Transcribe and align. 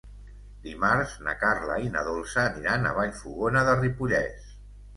Dimarts 0.61 1.13
na 1.27 1.35
Carla 1.43 1.75
i 1.89 1.93
na 1.97 2.03
Dolça 2.09 2.47
aniran 2.47 2.89
a 2.93 2.97
Vallfogona 2.99 3.67
de 3.71 3.79
Ripollès. 3.85 4.53